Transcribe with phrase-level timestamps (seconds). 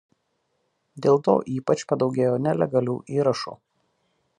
[1.07, 3.59] Dėl to ypač padaugėjo nelegalių įrašų.